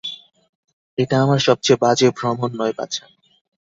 [0.97, 3.03] এটা আমার সবচেয়ে বাজে ভ্রমণ নয়, বাছা।